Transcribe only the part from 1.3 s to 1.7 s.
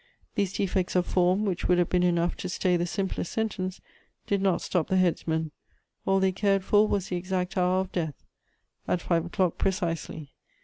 which